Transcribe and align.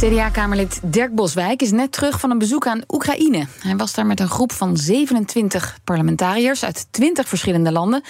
CDA-kamerlid 0.00 0.80
Dirk 0.82 1.14
Boswijk 1.14 1.62
is 1.62 1.70
net 1.70 1.92
terug 1.92 2.20
van 2.20 2.30
een 2.30 2.38
bezoek 2.38 2.66
aan 2.66 2.82
Oekraïne. 2.88 3.46
Hij 3.60 3.76
was 3.76 3.94
daar 3.94 4.06
met 4.06 4.20
een 4.20 4.28
groep 4.28 4.52
van 4.52 4.76
27 4.76 5.78
parlementariërs 5.84 6.64
uit 6.64 6.86
20 6.90 7.28
verschillende 7.28 7.72
landen. 7.72 8.02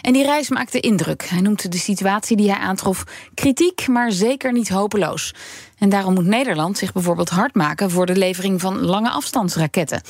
En 0.00 0.12
die 0.12 0.24
reis 0.24 0.48
maakte 0.48 0.80
indruk. 0.80 1.22
Hij 1.28 1.40
noemt 1.40 1.72
de 1.72 1.78
situatie 1.78 2.36
die 2.36 2.50
hij 2.50 2.60
aantrof 2.60 3.04
kritiek, 3.34 3.88
maar 3.88 4.12
zeker 4.12 4.52
niet 4.52 4.68
hopeloos. 4.68 5.34
En 5.78 5.88
daarom 5.88 6.14
moet 6.14 6.24
Nederland 6.24 6.78
zich 6.78 6.92
bijvoorbeeld 6.92 7.28
hard 7.28 7.54
maken 7.54 7.90
voor 7.90 8.06
de 8.06 8.16
levering 8.16 8.60
van 8.60 8.80
lange 8.80 9.10
afstandsraketten. 9.10 10.02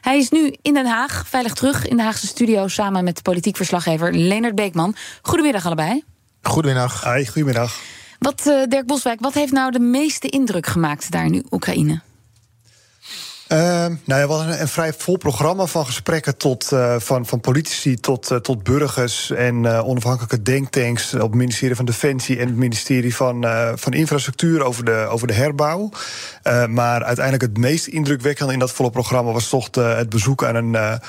Hij 0.00 0.18
is 0.18 0.30
nu 0.30 0.54
in 0.62 0.74
Den 0.74 0.86
Haag, 0.86 1.24
veilig 1.28 1.52
terug 1.52 1.86
in 1.86 1.96
de 1.96 2.02
Haagse 2.02 2.26
studio 2.26 2.68
samen 2.68 3.04
met 3.04 3.22
politiek 3.22 3.56
verslaggever 3.56 4.14
Leonard 4.14 4.54
Beekman. 4.54 4.94
Goedemiddag 5.22 5.66
allebei. 5.66 6.04
Goedemiddag. 6.42 7.04
Hi, 7.04 7.26
goedemiddag. 7.26 7.95
Wat, 8.26 8.46
uh, 8.46 8.62
Dirk 8.68 8.86
Boswijk, 8.86 9.20
wat 9.20 9.34
heeft 9.34 9.52
nou 9.52 9.70
de 9.70 9.78
meeste 9.78 10.28
indruk 10.28 10.66
gemaakt 10.66 11.10
daar 11.10 11.24
in 11.24 11.46
Oekraïne? 11.50 12.00
Uh, 13.52 13.58
nou 14.04 14.20
ja, 14.20 14.26
we 14.26 14.32
hadden 14.32 14.52
een, 14.52 14.60
een, 14.60 14.68
vrij 14.68 14.92
vol 14.92 15.16
programma 15.16 15.66
van 15.66 15.86
gesprekken 15.86 16.36
tot, 16.36 16.70
uh, 16.72 16.94
van, 16.98 17.26
van 17.26 17.40
politici 17.40 17.96
tot, 17.96 18.30
uh, 18.30 18.38
tot 18.38 18.62
burgers 18.62 19.30
en 19.30 19.66
onafhankelijke 19.66 20.42
denktanks 20.42 21.14
op 21.14 21.20
het 21.20 21.34
ministerie 21.34 21.76
van 21.76 21.84
Defensie 21.84 22.38
en 22.38 22.46
het 22.46 22.56
ministerie 22.56 23.14
van, 23.14 23.44
van 23.74 23.92
Infrastructuur 23.92 24.62
over 24.62 24.84
de, 24.84 25.06
over 25.10 25.26
de 25.26 25.32
herbouw. 25.32 25.90
maar 26.68 27.04
uiteindelijk 27.04 27.42
het 27.42 27.58
meest 27.58 27.86
indrukwekkende 27.86 28.52
in 28.52 28.58
dat 28.58 28.72
volle 28.72 28.90
programma 28.90 29.32
was 29.32 29.48
toch 29.48 29.68
het 29.74 30.08
bezoek 30.08 30.44
aan 30.44 30.54
een 30.54 31.00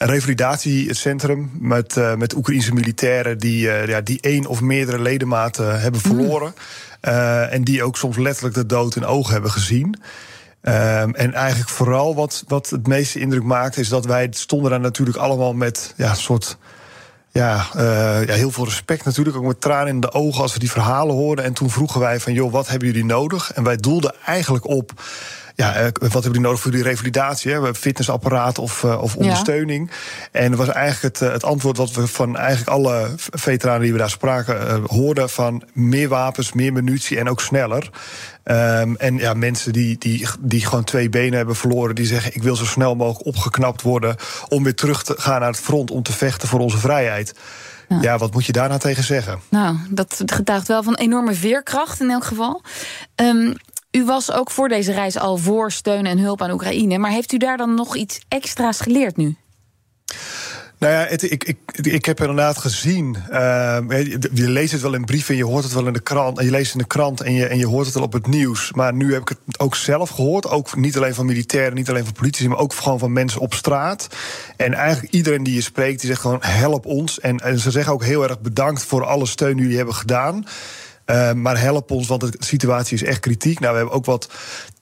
een 0.00 0.08
revalidatiecentrum 0.08 1.50
met, 1.58 1.96
uh, 1.96 2.14
met 2.14 2.34
Oekraïnse 2.34 2.72
militairen 2.72 3.38
die, 3.38 3.66
uh, 3.66 3.86
ja, 3.86 4.00
die 4.00 4.18
één 4.20 4.46
of 4.46 4.60
meerdere 4.60 4.98
ledematen 4.98 5.80
hebben 5.80 6.00
verloren. 6.00 6.54
Uh, 7.02 7.52
en 7.52 7.64
die 7.64 7.82
ook 7.82 7.96
soms 7.96 8.16
letterlijk 8.16 8.54
de 8.54 8.66
dood 8.66 8.96
in 8.96 9.04
ogen 9.04 9.32
hebben 9.32 9.50
gezien. 9.50 10.00
Um, 10.62 11.14
en 11.14 11.34
eigenlijk 11.34 11.70
vooral 11.70 12.14
wat, 12.14 12.44
wat 12.48 12.70
het 12.70 12.86
meeste 12.86 13.20
indruk 13.20 13.42
maakt, 13.42 13.76
is 13.76 13.88
dat 13.88 14.04
wij 14.04 14.28
stonden 14.30 14.70
daar 14.70 14.80
natuurlijk 14.80 15.16
allemaal 15.16 15.52
met 15.52 15.94
ja, 15.96 16.10
een 16.10 16.16
soort. 16.16 16.58
Ja, 17.32 17.66
uh, 17.76 18.26
ja, 18.26 18.34
heel 18.34 18.50
veel 18.50 18.64
respect 18.64 19.04
natuurlijk. 19.04 19.36
Ook 19.36 19.44
met 19.44 19.60
tranen 19.60 19.88
in 19.88 20.00
de 20.00 20.12
ogen 20.12 20.42
als 20.42 20.52
we 20.52 20.58
die 20.58 20.70
verhalen 20.70 21.14
hoorden. 21.14 21.44
En 21.44 21.52
toen 21.52 21.70
vroegen 21.70 22.00
wij 22.00 22.20
van, 22.20 22.32
joh, 22.32 22.52
wat 22.52 22.68
hebben 22.68 22.88
jullie 22.88 23.04
nodig? 23.04 23.52
En 23.52 23.62
wij 23.62 23.76
doelden 23.76 24.14
eigenlijk 24.24 24.66
op 24.66 24.92
ja, 25.60 25.74
eh, 25.74 25.84
wat 25.92 26.12
hebben 26.12 26.32
die 26.32 26.40
nodig 26.40 26.60
voor 26.60 26.70
die 26.70 26.82
revalidatie? 26.82 27.52
Hè? 27.52 27.74
Fitnessapparaat 27.74 28.58
of, 28.58 28.82
uh, 28.82 29.02
of 29.02 29.16
ondersteuning. 29.16 29.90
Ja. 29.90 30.40
En 30.40 30.50
dat 30.50 30.58
was 30.58 30.68
eigenlijk 30.68 31.18
het, 31.18 31.32
het 31.32 31.44
antwoord 31.44 31.76
wat 31.76 31.92
we 31.92 32.06
van 32.06 32.36
eigenlijk 32.36 32.68
alle 32.70 33.10
veteranen 33.16 33.82
die 33.82 33.92
we 33.92 33.98
daar 33.98 34.10
spraken 34.10 34.82
hoorden: 34.86 35.30
van 35.30 35.62
meer 35.72 36.08
wapens, 36.08 36.52
meer 36.52 36.72
munitie 36.72 37.18
en 37.18 37.28
ook 37.28 37.40
sneller. 37.40 37.90
Um, 38.44 38.96
en 38.96 39.16
ja, 39.16 39.34
mensen 39.34 39.72
die, 39.72 39.98
die, 39.98 40.28
die 40.40 40.66
gewoon 40.66 40.84
twee 40.84 41.08
benen 41.08 41.36
hebben 41.36 41.56
verloren, 41.56 41.94
die 41.94 42.06
zeggen: 42.06 42.34
Ik 42.34 42.42
wil 42.42 42.56
zo 42.56 42.64
snel 42.64 42.94
mogelijk 42.94 43.26
opgeknapt 43.26 43.82
worden 43.82 44.16
om 44.48 44.64
weer 44.64 44.74
terug 44.74 45.02
te 45.02 45.14
gaan 45.18 45.40
naar 45.40 45.50
het 45.50 45.60
front 45.60 45.90
om 45.90 46.02
te 46.02 46.12
vechten 46.12 46.48
voor 46.48 46.60
onze 46.60 46.78
vrijheid. 46.78 47.34
Ja. 47.88 47.98
ja, 48.00 48.18
wat 48.18 48.32
moet 48.32 48.46
je 48.46 48.52
daarna 48.52 48.78
tegen 48.78 49.04
zeggen? 49.04 49.40
Nou, 49.48 49.76
dat 49.90 50.22
getuigt 50.26 50.68
wel 50.68 50.82
van 50.82 50.94
enorme 50.94 51.34
veerkracht 51.34 52.00
in 52.00 52.10
elk 52.10 52.24
geval. 52.24 52.62
Um, 53.16 53.54
u 53.90 54.04
was 54.04 54.32
ook 54.32 54.50
voor 54.50 54.68
deze 54.68 54.92
reis 54.92 55.18
al 55.18 55.36
voor 55.36 55.72
steun 55.72 56.06
en 56.06 56.18
hulp 56.18 56.42
aan 56.42 56.50
Oekraïne. 56.50 56.98
Maar 56.98 57.10
heeft 57.10 57.32
u 57.32 57.36
daar 57.36 57.56
dan 57.56 57.74
nog 57.74 57.96
iets 57.96 58.20
extra's 58.28 58.80
geleerd 58.80 59.16
nu? 59.16 59.36
Nou 60.78 60.92
ja, 60.92 61.06
ik, 61.06 61.44
ik, 61.44 61.58
ik 61.74 62.04
heb 62.04 62.20
inderdaad 62.20 62.58
gezien. 62.58 63.16
Uh, 63.30 63.78
je 64.32 64.48
leest 64.48 64.72
het 64.72 64.80
wel 64.80 64.94
in 64.94 65.04
brieven, 65.04 65.36
je 65.36 65.44
hoort 65.44 65.64
het 65.64 65.72
wel 65.72 65.86
in 65.86 65.92
de 65.92 66.00
krant. 66.00 66.38
En 66.38 66.44
je 66.44 66.50
leest 66.50 66.64
het 66.64 66.74
in 66.74 66.78
de 66.78 66.86
krant 66.86 67.20
en 67.20 67.32
je, 67.32 67.46
en 67.46 67.58
je 67.58 67.66
hoort 67.66 67.84
het 67.84 67.94
wel 67.94 68.02
op 68.04 68.12
het 68.12 68.26
nieuws. 68.26 68.72
Maar 68.72 68.94
nu 68.94 69.12
heb 69.12 69.22
ik 69.22 69.28
het 69.28 69.58
ook 69.58 69.74
zelf 69.74 70.10
gehoord. 70.10 70.48
Ook 70.48 70.76
niet 70.76 70.96
alleen 70.96 71.14
van 71.14 71.26
militairen, 71.26 71.74
niet 71.74 71.88
alleen 71.88 72.04
van 72.04 72.12
politici, 72.12 72.48
maar 72.48 72.58
ook 72.58 72.74
gewoon 72.74 72.98
van 72.98 73.12
mensen 73.12 73.40
op 73.40 73.54
straat. 73.54 74.08
En 74.56 74.74
eigenlijk 74.74 75.12
iedereen 75.12 75.42
die 75.42 75.54
je 75.54 75.60
spreekt, 75.60 76.00
die 76.00 76.08
zegt 76.08 76.20
gewoon: 76.20 76.42
help 76.42 76.86
ons. 76.86 77.20
En, 77.20 77.38
en 77.38 77.58
ze 77.58 77.70
zeggen 77.70 77.92
ook 77.92 78.04
heel 78.04 78.22
erg 78.22 78.40
bedankt 78.40 78.84
voor 78.84 79.04
alle 79.04 79.26
steun 79.26 79.52
die 79.52 79.62
jullie 79.62 79.76
hebben 79.76 79.94
gedaan. 79.94 80.44
Uh, 81.10 81.32
maar 81.32 81.60
help 81.60 81.90
ons, 81.90 82.06
want 82.06 82.20
de 82.20 82.32
situatie 82.38 82.94
is 82.94 83.02
echt 83.02 83.20
kritiek. 83.20 83.60
Nou, 83.60 83.72
we 83.72 83.78
hebben 83.78 83.96
ook 83.96 84.04
wat 84.04 84.28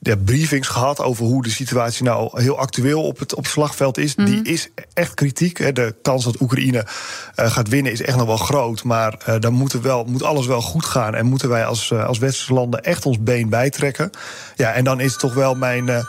ja, 0.01 0.17
briefings 0.17 0.69
gehad 0.69 1.01
over 1.01 1.25
hoe 1.25 1.43
de 1.43 1.51
situatie 1.51 2.05
nou 2.05 2.43
heel 2.43 2.59
actueel 2.59 3.03
op 3.03 3.19
het, 3.19 3.35
op 3.35 3.43
het 3.43 3.53
slagveld 3.53 3.99
is. 3.99 4.15
Mm. 4.15 4.25
Die 4.25 4.43
is 4.43 4.69
echt 4.95 5.15
kritiek. 5.15 5.59
Hè. 5.59 5.73
De 5.73 5.95
kans 6.03 6.25
dat 6.25 6.41
Oekraïne 6.41 6.87
uh, 7.37 7.51
gaat 7.51 7.69
winnen 7.69 7.93
is 7.93 8.03
echt 8.03 8.17
nog 8.17 8.27
wel 8.27 8.37
groot. 8.37 8.85
Maar 8.85 9.15
uh, 9.29 9.35
dan 9.39 9.53
moet, 9.53 9.73
wel, 9.73 10.05
moet 10.05 10.23
alles 10.23 10.47
wel 10.47 10.63
goed 10.63 10.85
gaan. 10.85 11.15
En 11.15 11.27
moeten 11.27 11.49
wij 11.49 11.65
als, 11.65 11.93
als 11.93 12.19
westerse 12.19 12.53
landen 12.53 12.83
echt 12.83 13.07
ons 13.07 13.21
been 13.21 13.49
bijtrekken. 13.49 14.11
Ja, 14.57 14.73
en 14.73 14.85
dan 14.85 15.01
is 15.01 15.11
het 15.11 15.21
toch 15.21 15.35
wel 15.35 15.55
mijn 15.55 16.07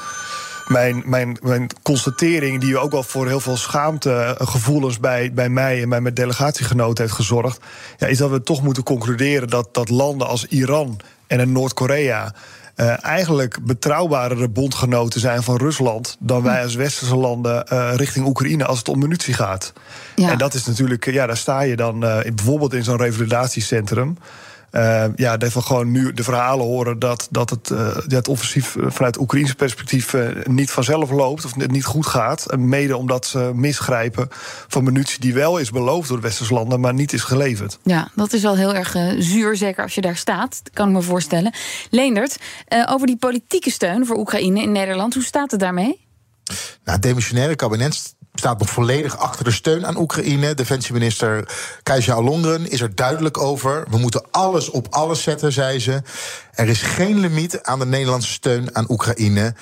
mijn, 0.70 1.04
mijn, 1.06 1.38
mijn 1.42 1.68
constatering, 1.82 2.62
die 2.62 2.78
ook 2.78 2.92
wel 2.92 3.04
voor 3.04 3.28
heel 3.28 3.40
veel 3.40 3.58
schaamtegevoelens 3.58 5.00
bij, 5.00 5.34
bij 5.34 5.50
mij 5.50 5.82
en 5.82 5.90
bij 5.90 6.02
mijn 6.02 6.14
delegatiegenoten 6.14 7.04
heeft 7.04 7.16
gezorgd, 7.16 7.60
ja, 7.98 8.08
is 8.08 8.18
dat 8.18 8.30
we 8.30 8.44
toch 8.44 8.62
moeten 8.62 8.84
concluderen 8.84 9.48
dat, 9.48 9.74
dat 9.74 9.90
landen 9.90 10.28
als 10.28 10.46
Iran 10.46 11.00
en 11.28 11.52
Noord-Korea. 11.52 12.34
Uh, 12.76 13.04
eigenlijk 13.04 13.60
betrouwbarere 13.66 14.50
bondgenoten 14.50 15.20
zijn 15.20 15.44
van 15.44 15.58
Rusland 15.58 16.18
dan 16.20 16.44
wij 16.44 16.64
als 16.64 16.76
westerse 16.76 17.16
landen 17.16 17.66
uh, 17.74 17.92
richting 17.96 18.26
Oekraïne 18.26 18.66
als 18.66 18.78
het 18.78 18.90
om 18.90 19.00
munitie 19.00 19.34
gaat. 19.34 19.74
Ja. 20.16 20.32
En 20.32 20.38
dat 20.38 20.54
is 20.54 20.66
natuurlijk, 20.66 21.12
ja, 21.12 21.26
daar 21.26 21.38
sta 21.38 21.62
je 21.62 21.76
dan 21.76 22.04
uh, 22.04 22.18
bijvoorbeeld 22.36 22.74
in 22.74 22.84
zo'n 22.84 22.98
revalidatiecentrum. 22.98 24.18
Uh, 24.72 25.06
ja, 25.16 25.38
dat 25.38 25.54
we 25.54 25.62
gewoon 25.62 25.92
nu 25.92 26.14
de 26.14 26.24
verhalen 26.24 26.66
horen 26.66 27.00
dat, 27.00 27.28
dat 27.32 27.50
het, 27.50 27.70
uh, 27.70 27.98
het 28.08 28.28
offensief 28.28 28.76
vanuit 28.80 29.20
Oekraïnse 29.20 29.56
perspectief 29.56 30.14
uh, 30.14 30.30
niet 30.44 30.72
vanzelf 30.72 31.10
loopt 31.10 31.46
of 31.46 31.56
niet 31.56 31.86
goed 31.86 32.06
gaat. 32.06 32.58
Mede 32.58 32.98
omdat 32.98 33.26
ze 33.26 33.52
misgrijpen 33.54 34.28
van 34.68 34.84
munitie 34.84 35.20
die 35.20 35.34
wel 35.34 35.58
is 35.58 35.70
beloofd 35.70 36.08
door 36.08 36.18
de 36.18 36.24
westerse 36.24 36.54
landen, 36.54 36.80
maar 36.80 36.94
niet 36.94 37.14
is 37.14 37.24
geleverd. 37.24 37.80
Ja, 37.84 38.10
dat 38.16 38.34
is 38.34 38.42
wel 38.42 38.56
heel 38.56 38.76
erg 38.76 38.96
zuur, 39.18 39.56
zeker 39.56 39.84
als 39.84 39.96
je 39.96 40.02
daar 40.02 40.18
staat. 40.18 40.60
Dat 40.64 40.74
kan 40.74 40.88
ik 40.88 40.94
me 40.94 41.02
voorstellen. 41.02 41.54
Leendert, 41.90 42.38
over 42.90 43.08
die 43.08 43.18
politieke 43.18 43.72
steun 43.72 44.06
voor 44.06 44.18
Oekraïne 44.18 44.62
in 44.62 44.72
Nederland, 44.72 45.14
hoe 45.14 45.24
staat 45.24 45.52
het 45.52 45.60
daarmee? 45.60 46.08
Nou, 46.84 46.98
het 46.98 47.02
demissionaire 47.02 47.56
kabinet 47.56 48.16
staat 48.40 48.60
nog 48.60 48.70
volledig 48.70 49.18
achter 49.18 49.44
de 49.44 49.52
steun 49.52 49.86
aan 49.86 49.98
Oekraïne. 49.98 50.54
Defensieminister 50.54 51.50
Kajsa 51.84 52.14
Alongren 52.14 52.70
is 52.70 52.82
er 52.82 52.96
duidelijk 52.96 53.38
over. 53.38 53.86
We 53.90 53.98
moeten 53.98 54.26
alles 54.32 54.70
op 54.70 54.88
alles 54.90 55.24
zetten, 55.24 55.52
zei 55.52 55.80
ze. 55.80 56.02
Er 56.52 56.68
is 56.68 56.82
geen 56.82 57.20
limiet 57.20 57.64
aan 57.64 57.80
de 57.80 57.86
Nederlandse 57.86 58.32
steun 58.32 58.76
aan 58.76 58.86
Oekraïne. 58.90 59.54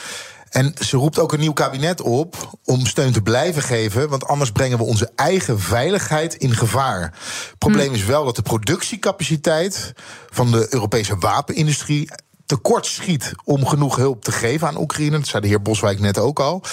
En 0.50 0.74
ze 0.80 0.98
roept 0.98 1.20
ook 1.20 1.34
een 1.34 1.40
nieuw 1.40 1.54
kabinet 1.54 2.02
op 2.02 2.58
om 2.64 2.86
steun 2.86 3.14
te 3.14 3.22
blijven 3.22 3.62
geven, 3.62 4.10
want 4.10 4.26
anders 4.28 4.52
brengen 4.52 4.78
we 4.78 4.84
onze 4.84 5.12
eigen 5.16 5.60
veiligheid 5.60 6.36
in 6.36 6.56
gevaar. 6.56 7.02
Het 7.02 7.58
probleem 7.58 7.94
is 7.94 8.06
wel 8.06 8.26
dat 8.26 8.36
de 8.36 8.42
productiecapaciteit 8.42 9.94
van 10.30 10.52
de 10.52 10.68
Europese 10.70 11.16
wapenindustrie 11.18 12.10
tekort 12.48 12.86
schiet 12.86 13.32
om 13.44 13.66
genoeg 13.66 13.96
hulp 13.96 14.24
te 14.24 14.32
geven 14.32 14.68
aan 14.68 14.78
Oekraïne. 14.78 15.18
Dat 15.18 15.28
zei 15.28 15.42
de 15.42 15.48
heer 15.48 15.62
Boswijk 15.62 16.00
net 16.00 16.18
ook 16.18 16.40
al. 16.40 16.64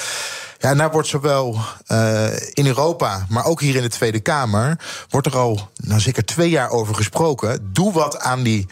Ja, 0.58 0.70
en 0.70 0.78
daar 0.78 0.90
wordt 0.90 1.08
zowel 1.08 1.58
uh, 1.88 2.26
in 2.52 2.66
Europa, 2.66 3.26
maar 3.28 3.44
ook 3.44 3.60
hier 3.60 3.76
in 3.76 3.82
de 3.82 3.88
Tweede 3.88 4.20
Kamer, 4.20 4.78
wordt 5.08 5.26
er 5.26 5.36
al 5.36 5.68
nou, 5.76 6.00
zeker 6.00 6.24
twee 6.24 6.50
jaar 6.50 6.70
over 6.70 6.94
gesproken. 6.94 7.70
Doe 7.72 7.92
wat 7.92 8.18
aan 8.18 8.42
die 8.42 8.66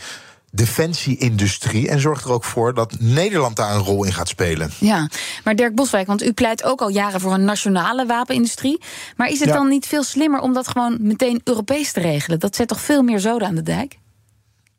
defensieindustrie 0.50 1.88
en 1.88 2.00
zorg 2.00 2.24
er 2.24 2.32
ook 2.32 2.44
voor 2.44 2.74
dat 2.74 2.96
Nederland 2.98 3.56
daar 3.56 3.74
een 3.74 3.82
rol 3.82 4.04
in 4.04 4.12
gaat 4.12 4.28
spelen. 4.28 4.70
Ja, 4.78 5.08
maar 5.44 5.56
Dirk 5.56 5.74
Boswijk, 5.74 6.06
want 6.06 6.22
u 6.22 6.32
pleit 6.32 6.64
ook 6.64 6.80
al 6.80 6.88
jaren 6.88 7.20
voor 7.20 7.32
een 7.32 7.44
nationale 7.44 8.06
wapenindustrie. 8.06 8.80
Maar 9.16 9.28
is 9.28 9.38
het 9.38 9.48
ja. 9.48 9.54
dan 9.54 9.68
niet 9.68 9.86
veel 9.86 10.02
slimmer 10.02 10.40
om 10.40 10.52
dat 10.52 10.68
gewoon 10.68 10.96
meteen 11.00 11.40
Europees 11.44 11.92
te 11.92 12.00
regelen? 12.00 12.40
Dat 12.40 12.56
zet 12.56 12.68
toch 12.68 12.80
veel 12.80 13.02
meer 13.02 13.20
zoden 13.20 13.48
aan 13.48 13.54
de 13.54 13.62
dijk? 13.62 13.98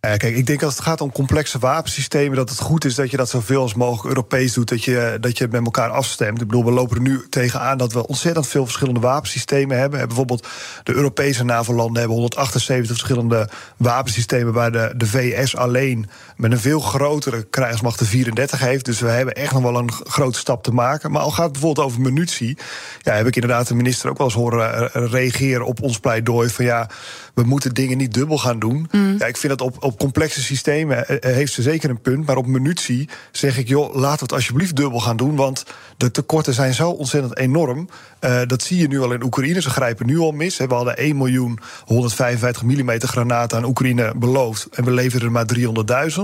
Uh, 0.05 0.11
kijk, 0.11 0.35
ik 0.35 0.45
denk 0.45 0.63
als 0.63 0.73
het 0.73 0.83
gaat 0.83 1.01
om 1.01 1.11
complexe 1.11 1.59
wapensystemen, 1.59 2.37
dat 2.37 2.49
het 2.49 2.59
goed 2.59 2.85
is 2.85 2.95
dat 2.95 3.11
je 3.11 3.17
dat 3.17 3.29
zoveel 3.29 3.61
als 3.61 3.73
mogelijk 3.73 4.07
Europees 4.07 4.53
doet, 4.53 4.69
dat 4.69 4.83
je, 4.83 5.17
dat 5.21 5.37
je 5.37 5.43
het 5.43 5.53
met 5.53 5.65
elkaar 5.65 5.89
afstemt. 5.89 6.41
Ik 6.41 6.47
bedoel, 6.47 6.65
we 6.65 6.71
lopen 6.71 6.95
er 6.95 7.01
nu 7.01 7.25
tegenaan 7.29 7.77
dat 7.77 7.93
we 7.93 8.07
ontzettend 8.07 8.47
veel 8.47 8.63
verschillende 8.63 8.99
wapensystemen 8.99 9.77
hebben. 9.77 10.07
bijvoorbeeld 10.07 10.47
de 10.83 10.93
Europese 10.93 11.43
NAVO-landen 11.43 11.97
hebben 11.97 12.17
178 12.17 12.97
verschillende 12.97 13.49
wapensystemen, 13.77 14.53
waar 14.53 14.71
de, 14.71 14.93
de 14.97 15.07
VS 15.07 15.55
alleen 15.55 16.09
met 16.35 16.51
een 16.51 16.59
veel 16.59 16.79
grotere 16.79 17.43
krijgsmacht 17.43 17.99
de 17.99 18.05
34 18.05 18.59
heeft. 18.59 18.85
Dus 18.85 18.99
we 18.99 19.09
hebben 19.09 19.33
echt 19.33 19.53
nog 19.53 19.61
wel 19.61 19.77
een 19.77 19.91
grote 19.91 20.39
stap 20.39 20.63
te 20.63 20.71
maken. 20.71 21.11
Maar 21.11 21.21
al 21.21 21.31
gaat 21.31 21.43
het 21.43 21.51
bijvoorbeeld 21.51 21.87
over 21.87 22.01
munitie, 22.01 22.57
ja, 23.01 23.13
heb 23.13 23.27
ik 23.27 23.35
inderdaad 23.35 23.67
de 23.67 23.75
minister 23.75 24.09
ook 24.09 24.17
wel 24.17 24.27
eens 24.27 24.35
horen 24.35 24.93
eh, 24.93 25.05
reageren 25.11 25.65
op 25.65 25.81
ons 25.81 25.99
pleidooi 25.99 26.49
van 26.49 26.65
ja, 26.65 26.89
we 27.33 27.43
moeten 27.43 27.73
dingen 27.73 27.97
niet 27.97 28.13
dubbel 28.13 28.37
gaan 28.37 28.59
doen. 28.59 28.87
Mm. 28.91 29.15
Ja, 29.17 29.25
ik 29.25 29.37
vind 29.37 29.57
dat 29.57 29.67
op, 29.67 29.83
op 29.83 29.92
complexe 29.97 30.41
systemen 30.41 31.07
eh, 31.07 31.15
eh, 31.15 31.35
heeft 31.35 31.53
ze 31.53 31.61
zeker 31.61 31.89
een 31.89 32.01
punt. 32.01 32.25
Maar 32.25 32.37
op 32.37 32.47
munitie 32.47 33.09
zeg 33.31 33.57
ik, 33.57 33.67
joh, 33.67 33.95
laten 33.95 34.17
we 34.17 34.23
het 34.23 34.33
alsjeblieft 34.33 34.75
dubbel 34.75 34.99
gaan 34.99 35.17
doen. 35.17 35.35
Want 35.35 35.65
de 35.97 36.11
tekorten 36.11 36.53
zijn 36.53 36.73
zo 36.73 36.89
ontzettend 36.89 37.37
enorm. 37.37 37.89
Uh, 38.21 38.41
dat 38.47 38.61
zie 38.61 38.77
je 38.77 38.87
nu 38.87 39.01
al 39.01 39.13
in 39.13 39.23
Oekraïne. 39.23 39.61
Ze 39.61 39.69
grijpen 39.69 40.05
nu 40.05 40.17
al 40.17 40.31
mis. 40.31 40.57
We 40.57 40.73
hadden 40.73 40.97
1 40.97 41.17
miljoen 41.17 41.59
155 41.85 42.63
mm 42.63 42.99
granaten 42.99 43.57
aan 43.57 43.65
Oekraïne 43.65 44.13
beloofd. 44.15 44.67
En 44.71 44.83
we 44.83 44.91
leveren 44.91 45.25
er 45.25 45.31
maar 45.31 45.45
300.000. 45.45 46.23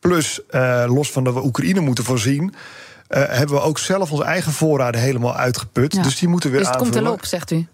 Plus, 0.00 0.40
uh, 0.50 0.84
los 0.86 1.10
van 1.10 1.24
dat 1.24 1.34
we 1.34 1.44
Oekraïne 1.44 1.80
moeten 1.80 2.04
voorzien. 2.04 2.42
Uh, 2.42 3.22
hebben 3.26 3.56
we 3.56 3.62
ook 3.62 3.78
zelf 3.78 4.10
onze 4.10 4.24
eigen 4.24 4.52
voorraden 4.52 5.00
helemaal 5.00 5.36
uitgeput. 5.36 5.94
Ja. 5.94 6.02
Dus 6.02 6.18
die 6.18 6.28
moeten 6.28 6.50
weer 6.50 6.58
dus 6.58 6.68
het 6.68 6.76
aanvullen. 6.76 7.02
komt 7.02 7.06
erop, 7.06 7.24
zegt 7.24 7.50
u. 7.50 7.66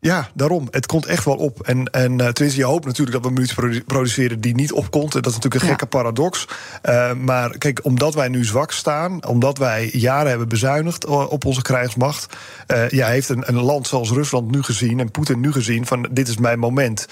Ja, 0.00 0.30
daarom. 0.34 0.68
Het 0.70 0.86
komt 0.86 1.06
echt 1.06 1.24
wel 1.24 1.36
op. 1.36 1.60
En, 1.60 1.84
en 1.84 2.10
uh, 2.10 2.28
tenminste, 2.28 2.60
je 2.60 2.64
hoopt 2.64 2.84
natuurlijk 2.84 3.16
dat 3.16 3.26
we 3.26 3.32
munitie 3.32 3.84
produceren 3.84 4.40
die 4.40 4.54
niet 4.54 4.72
opkomt. 4.72 5.12
Dat 5.12 5.26
is 5.26 5.32
natuurlijk 5.32 5.62
een 5.62 5.68
gekke 5.68 5.86
paradox. 5.86 6.48
Uh, 6.82 7.12
maar 7.12 7.58
kijk, 7.58 7.80
omdat 7.82 8.14
wij 8.14 8.28
nu 8.28 8.44
zwak 8.44 8.72
staan, 8.72 9.26
omdat 9.26 9.58
wij 9.58 9.90
jaren 9.92 10.28
hebben 10.28 10.48
bezuinigd 10.48 11.06
op 11.06 11.44
onze 11.44 11.62
krijgsmacht, 11.62 12.36
uh, 12.66 12.88
ja, 12.88 13.08
heeft 13.08 13.28
een, 13.28 13.48
een, 13.48 13.60
land 13.60 13.86
zoals 13.86 14.10
Rusland 14.10 14.50
nu 14.50 14.62
gezien 14.62 15.00
en 15.00 15.10
Poetin 15.10 15.40
nu 15.40 15.52
gezien 15.52 15.86
van 15.86 16.08
dit 16.10 16.28
is 16.28 16.36
mijn 16.36 16.58
moment. 16.58 17.06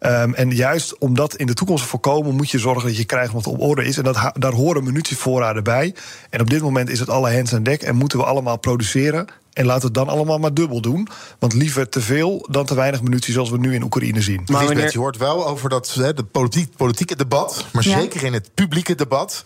Um, 0.00 0.34
en 0.34 0.50
juist 0.50 0.98
om 0.98 1.14
dat 1.14 1.36
in 1.36 1.46
de 1.46 1.54
toekomst 1.54 1.82
te 1.82 1.88
voorkomen, 1.88 2.36
moet 2.36 2.50
je 2.50 2.58
zorgen 2.58 2.86
dat 2.86 2.96
je 2.96 3.04
krijgsmacht 3.04 3.46
op 3.46 3.60
orde 3.60 3.84
is. 3.84 3.96
En 3.96 4.04
dat, 4.04 4.32
daar 4.34 4.52
horen 4.52 4.84
munitievoorraden 4.84 5.64
bij. 5.64 5.94
En 6.30 6.40
op 6.40 6.50
dit 6.50 6.62
moment 6.62 6.90
is 6.90 7.00
het 7.00 7.10
alle 7.10 7.34
hands 7.34 7.54
aan 7.54 7.62
dek 7.62 7.82
en 7.82 7.96
moeten 7.96 8.18
we 8.18 8.24
allemaal 8.24 8.58
produceren. 8.58 9.26
En 9.52 9.66
laten 9.66 9.80
we 9.80 9.86
het 9.86 9.94
dan 9.94 10.08
allemaal 10.08 10.38
maar 10.38 10.54
dubbel 10.54 10.80
doen. 10.80 11.08
Want 11.38 11.52
liever 11.52 11.88
te 11.88 12.00
veel 12.00 12.46
dan 12.50 12.66
te 12.66 12.74
weinig 12.74 13.02
munitie 13.02 13.32
zoals 13.32 13.50
we 13.50 13.58
nu 13.58 13.74
in 13.74 13.82
Oekraïne 13.82 14.20
zien. 14.20 14.42
Maar 14.46 14.92
je 14.92 14.98
hoort 14.98 15.16
wel 15.16 15.46
over 15.46 15.68
dat 15.68 15.94
hè, 15.94 16.14
de 16.14 16.24
politiek, 16.24 16.76
politieke 16.76 17.16
debat, 17.16 17.64
maar 17.72 17.88
ja. 17.88 17.98
zeker 17.98 18.24
in 18.24 18.32
het 18.32 18.50
publieke 18.54 18.94
debat 18.94 19.42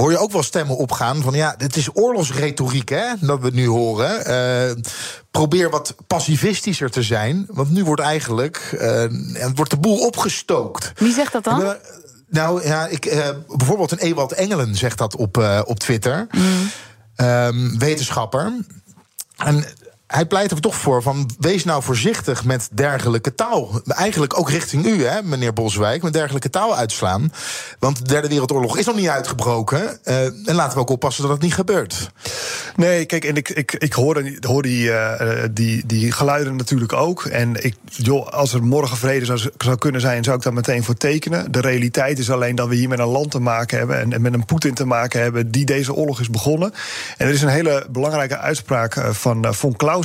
hoor 0.00 0.10
je 0.10 0.18
ook 0.18 0.32
wel 0.32 0.42
stemmen 0.42 0.76
opgaan 0.76 1.22
van 1.22 1.34
ja, 1.34 1.54
dit 1.58 1.76
is 1.76 1.88
oorlogsretoriek 1.92 2.88
hè, 2.88 3.06
dat 3.20 3.40
we 3.40 3.50
nu 3.50 3.66
horen. 3.66 4.30
Uh, 4.30 4.82
probeer 5.30 5.70
wat 5.70 5.94
pacifistischer 6.06 6.90
te 6.90 7.02
zijn, 7.02 7.46
want 7.48 7.70
nu 7.70 7.84
wordt 7.84 8.00
eigenlijk 8.02 8.78
uh, 8.80 9.04
wordt 9.54 9.70
de 9.70 9.76
boel 9.76 9.98
opgestookt. 9.98 10.92
Wie 10.96 11.12
zegt 11.12 11.32
dat 11.32 11.44
dan? 11.44 11.60
Uh, 11.60 11.70
nou 12.28 12.66
ja, 12.66 12.86
ik, 12.86 13.32
bijvoorbeeld 13.56 13.90
een 13.90 13.98
Ewald 13.98 14.32
Engelen 14.32 14.74
zegt 14.74 14.98
dat 14.98 15.16
op, 15.16 15.62
op 15.64 15.78
Twitter. 15.78 16.26
Mm. 16.30 16.70
Um, 17.16 17.78
wetenschapper. 17.78 18.52
En 19.40 19.64
hij 20.10 20.26
pleit 20.26 20.50
er 20.50 20.60
toch 20.60 20.74
voor 20.76 21.02
van 21.02 21.30
wees 21.38 21.64
nou 21.64 21.82
voorzichtig 21.82 22.44
met 22.44 22.68
dergelijke 22.72 23.34
taal. 23.34 23.80
Eigenlijk 23.86 24.38
ook 24.38 24.50
richting 24.50 24.86
u, 24.86 25.04
hè, 25.04 25.22
meneer 25.22 25.52
Boswijk, 25.52 26.02
met 26.02 26.12
dergelijke 26.12 26.50
taal 26.50 26.76
uitslaan. 26.76 27.32
Want 27.78 27.98
de 27.98 28.04
Derde 28.04 28.28
Wereldoorlog 28.28 28.78
is 28.78 28.86
nog 28.86 28.96
niet 28.96 29.08
uitgebroken. 29.08 29.98
Uh, 30.04 30.24
en 30.24 30.54
laten 30.54 30.74
we 30.74 30.80
ook 30.80 30.90
oppassen 30.90 31.22
dat 31.22 31.32
het 31.32 31.42
niet 31.42 31.54
gebeurt. 31.54 32.10
Nee, 32.76 33.04
kijk, 33.04 33.24
en 33.24 33.36
ik, 33.36 33.48
ik, 33.48 33.72
ik 33.72 33.92
hoor, 33.92 34.22
hoor 34.40 34.62
die, 34.62 34.88
uh, 34.88 35.12
die, 35.50 35.86
die 35.86 36.12
geluiden 36.12 36.56
natuurlijk 36.56 36.92
ook. 36.92 37.24
En 37.24 37.64
ik, 37.64 37.74
joh, 37.84 38.28
als 38.28 38.52
er 38.52 38.62
morgen 38.62 38.96
vrede 38.96 39.24
zou, 39.24 39.40
zou 39.58 39.78
kunnen 39.78 40.00
zijn, 40.00 40.24
zou 40.24 40.36
ik 40.36 40.42
daar 40.42 40.52
meteen 40.52 40.84
voor 40.84 40.96
tekenen. 40.96 41.52
De 41.52 41.60
realiteit 41.60 42.18
is 42.18 42.30
alleen 42.30 42.54
dat 42.54 42.68
we 42.68 42.74
hier 42.74 42.88
met 42.88 42.98
een 42.98 43.06
land 43.06 43.30
te 43.30 43.40
maken 43.40 43.78
hebben 43.78 44.00
en, 44.00 44.12
en 44.12 44.22
met 44.22 44.34
een 44.34 44.44
Poetin 44.44 44.74
te 44.74 44.86
maken 44.86 45.22
hebben 45.22 45.50
die 45.50 45.64
deze 45.64 45.94
oorlog 45.94 46.20
is 46.20 46.30
begonnen. 46.30 46.72
En 47.16 47.26
er 47.26 47.32
is 47.32 47.42
een 47.42 47.48
hele 47.48 47.86
belangrijke 47.90 48.38
uitspraak 48.38 49.00
van 49.10 49.46
uh, 49.46 49.52
von 49.52 49.76
Klaus. 49.76 49.98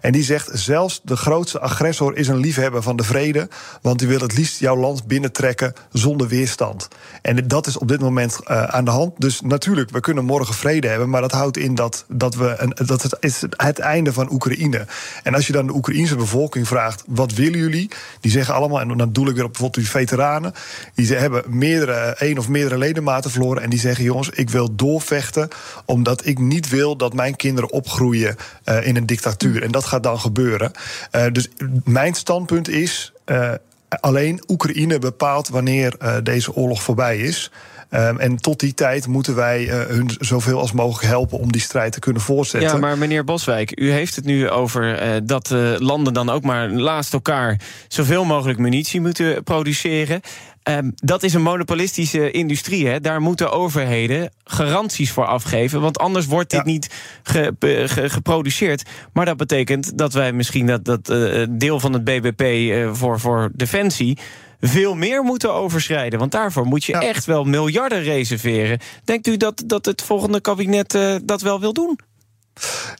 En 0.00 0.12
die 0.12 0.22
zegt: 0.22 0.50
zelfs 0.52 1.00
de 1.02 1.16
grootste 1.16 1.60
agressor 1.60 2.16
is 2.16 2.28
een 2.28 2.36
liefhebber 2.36 2.82
van 2.82 2.96
de 2.96 3.02
vrede. 3.02 3.48
Want 3.82 3.98
die 3.98 4.08
wil 4.08 4.20
het 4.20 4.36
liefst 4.36 4.60
jouw 4.60 4.76
land 4.76 5.06
binnentrekken 5.06 5.72
zonder 5.92 6.28
weerstand. 6.28 6.88
En 7.22 7.48
dat 7.48 7.66
is 7.66 7.78
op 7.78 7.88
dit 7.88 8.00
moment 8.00 8.38
uh, 8.42 8.62
aan 8.62 8.84
de 8.84 8.90
hand. 8.90 9.12
Dus 9.18 9.40
natuurlijk, 9.40 9.90
we 9.90 10.00
kunnen 10.00 10.24
morgen 10.24 10.54
vrede 10.54 10.88
hebben. 10.88 11.10
Maar 11.10 11.20
dat 11.20 11.32
houdt 11.32 11.56
in 11.56 11.74
dat, 11.74 12.04
dat, 12.08 12.34
we 12.34 12.54
een, 12.58 12.86
dat 12.86 13.02
het 13.02 13.16
is 13.20 13.40
het 13.56 13.78
einde 13.78 14.12
van 14.12 14.32
Oekraïne. 14.32 14.86
En 15.22 15.34
als 15.34 15.46
je 15.46 15.52
dan 15.52 15.66
de 15.66 15.74
Oekraïnse 15.74 16.16
bevolking 16.16 16.68
vraagt: 16.68 17.04
wat 17.06 17.32
willen 17.32 17.58
jullie? 17.58 17.90
Die 18.20 18.30
zeggen 18.30 18.54
allemaal, 18.54 18.80
en 18.80 18.96
dan 18.96 19.12
doe 19.12 19.28
ik 19.28 19.34
weer 19.34 19.44
op 19.44 19.52
bijvoorbeeld 19.52 19.84
die 19.84 19.90
veteranen. 19.90 20.52
Die 20.94 21.14
hebben 21.14 21.42
meerdere, 21.46 21.94
één 21.94 22.38
of 22.38 22.48
meerdere 22.48 22.78
ledematen 22.78 23.30
verloren. 23.30 23.62
En 23.62 23.70
die 23.70 23.78
zeggen: 23.78 24.04
jongens, 24.04 24.30
ik 24.30 24.50
wil 24.50 24.74
doorvechten. 24.74 25.48
Omdat 25.84 26.26
ik 26.26 26.38
niet 26.38 26.68
wil 26.68 26.96
dat 26.96 27.14
mijn 27.14 27.36
kinderen 27.36 27.70
opgroeien 27.70 28.36
uh, 28.64 28.86
in 28.86 28.95
een 28.96 29.06
dictatuur. 29.06 29.62
En 29.62 29.70
dat 29.70 29.84
gaat 29.84 30.02
dan 30.02 30.20
gebeuren. 30.20 30.72
Uh, 31.12 31.24
dus 31.32 31.48
mijn 31.84 32.14
standpunt 32.14 32.68
is. 32.68 33.12
Uh, 33.26 33.52
alleen 34.00 34.42
Oekraïne 34.48 34.98
bepaalt 34.98 35.48
wanneer 35.48 35.96
uh, 36.02 36.16
deze 36.22 36.54
oorlog 36.54 36.82
voorbij 36.82 37.18
is. 37.18 37.50
Um, 37.90 38.18
en 38.18 38.36
tot 38.36 38.60
die 38.60 38.74
tijd 38.74 39.06
moeten 39.06 39.34
wij 39.34 39.64
uh, 39.64 39.86
hun 39.86 40.10
zoveel 40.18 40.58
als 40.58 40.72
mogelijk 40.72 41.04
helpen 41.04 41.38
om 41.38 41.52
die 41.52 41.60
strijd 41.60 41.92
te 41.92 41.98
kunnen 41.98 42.22
voortzetten. 42.22 42.70
Ja, 42.70 42.76
maar 42.76 42.98
meneer 42.98 43.24
Boswijk, 43.24 43.80
u 43.80 43.90
heeft 43.90 44.16
het 44.16 44.24
nu 44.24 44.50
over 44.50 45.02
uh, 45.02 45.20
dat 45.24 45.50
uh, 45.50 45.74
landen 45.78 46.12
dan 46.12 46.30
ook 46.30 46.42
maar 46.42 46.72
naast 46.72 47.12
elkaar 47.12 47.60
zoveel 47.88 48.24
mogelijk 48.24 48.58
munitie 48.58 49.00
moeten 49.00 49.42
produceren. 49.42 50.20
Um, 50.68 50.92
dat 50.94 51.22
is 51.22 51.34
een 51.34 51.42
monopolistische 51.42 52.30
industrie. 52.30 52.88
Hè? 52.88 53.00
Daar 53.00 53.20
moeten 53.20 53.52
overheden 53.52 54.32
garanties 54.44 55.10
voor 55.10 55.26
afgeven. 55.26 55.80
Want 55.80 55.98
anders 55.98 56.26
wordt 56.26 56.50
dit 56.50 56.60
ja. 56.64 56.66
niet 56.66 56.90
ge, 57.22 57.54
ge, 57.86 58.08
geproduceerd. 58.08 58.82
Maar 59.12 59.24
dat 59.24 59.36
betekent 59.36 59.98
dat 59.98 60.12
wij 60.12 60.32
misschien 60.32 60.66
dat, 60.66 60.84
dat 60.84 61.10
uh, 61.10 61.46
deel 61.50 61.80
van 61.80 61.92
het 61.92 62.04
BBP 62.04 62.40
uh, 62.40 62.94
voor, 62.94 63.20
voor 63.20 63.50
defensie 63.52 64.18
veel 64.60 64.94
meer 64.94 65.22
moeten 65.22 65.52
overschrijden. 65.52 66.18
Want 66.18 66.32
daarvoor 66.32 66.66
moet 66.66 66.84
je 66.84 66.92
ja. 66.92 67.00
echt 67.00 67.24
wel 67.24 67.44
miljarden 67.44 68.02
reserveren. 68.02 68.78
Denkt 69.04 69.26
u 69.26 69.36
dat, 69.36 69.62
dat 69.66 69.86
het 69.86 70.02
volgende 70.02 70.40
kabinet 70.40 70.94
uh, 70.94 71.16
dat 71.22 71.42
wel 71.42 71.60
wil 71.60 71.72
doen? 71.72 71.98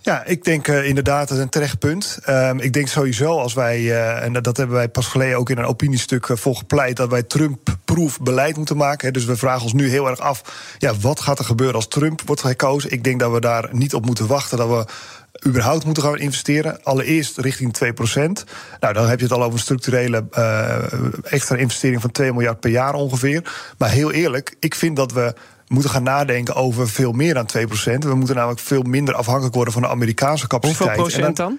Ja, 0.03 0.25
ik 0.25 0.44
denk 0.44 0.69
uh, 0.69 0.87
inderdaad, 0.87 1.29
dat 1.29 1.37
is 1.37 1.43
een 1.43 1.49
terecht 1.49 1.79
punt. 1.79 2.19
Um, 2.29 2.61
ik 2.61 2.73
denk 2.73 2.88
sowieso 2.88 3.38
als 3.38 3.55
wij, 3.55 3.81
uh, 3.81 4.23
en 4.23 4.32
dat 4.32 4.56
hebben 4.56 4.76
wij 4.76 4.88
pas 4.88 5.06
geleden 5.06 5.38
ook 5.38 5.50
in 5.50 5.58
een 5.58 5.64
opiniestuk 5.64 6.29
uh, 6.29 6.37
voor 6.37 6.56
gepleit, 6.56 6.97
dat 6.97 7.11
wij 7.11 7.23
Trump-proof 7.23 8.20
beleid 8.20 8.56
moeten 8.56 8.76
maken. 8.76 9.12
Dus 9.12 9.25
we 9.25 9.37
vragen 9.37 9.62
ons 9.62 9.73
nu 9.73 9.88
heel 9.88 10.08
erg 10.08 10.19
af, 10.19 10.43
ja, 10.79 10.94
wat 10.94 11.20
gaat 11.20 11.38
er 11.38 11.44
gebeuren 11.44 11.75
als 11.76 11.88
Trump 11.88 12.23
wordt 12.26 12.41
gekozen? 12.41 12.91
Ik 12.91 13.05
denk 13.05 13.20
dat 13.20 13.32
we 13.32 13.41
daar 13.41 13.69
niet 13.73 13.94
op 13.94 14.06
moeten 14.06 14.26
wachten, 14.26 14.58
dat 14.58 14.69
we 14.69 14.85
überhaupt 15.49 15.85
moeten 15.85 16.02
gaan 16.02 16.19
investeren. 16.19 16.82
Allereerst 16.82 17.38
richting 17.38 17.76
2%. 17.85 18.44
Nou, 18.81 18.94
dan 18.94 19.09
heb 19.09 19.19
je 19.19 19.25
het 19.25 19.35
al 19.35 19.43
over 19.43 19.52
een 19.52 19.59
structurele 19.59 20.25
uh, 20.38 20.78
extra 21.23 21.57
investering 21.57 22.00
van 22.00 22.11
2 22.11 22.33
miljard 22.33 22.61
per 22.61 22.71
jaar 22.71 22.95
ongeveer. 22.95 23.52
Maar 23.78 23.90
heel 23.90 24.12
eerlijk, 24.12 24.57
ik 24.61 24.75
vind 24.75 24.97
dat 24.97 25.12
we 25.12 25.35
moeten 25.68 25.90
gaan 25.90 26.02
nadenken 26.02 26.54
over 26.54 26.88
veel 26.88 27.12
meer 27.12 27.35
dan 27.35 27.49
2%. 27.56 27.58
We 27.99 28.14
moeten 28.14 28.37
namelijk 28.37 28.61
veel 28.61 28.82
minder 28.82 29.14
afhankelijk 29.14 29.54
worden 29.54 29.73
van 29.73 29.82
de 29.82 29.88
Amerikaanse 29.88 30.46
capaciteit. 30.46 30.88
Hoeveel 30.88 31.04
procent 31.04 31.37
dan? 31.37 31.58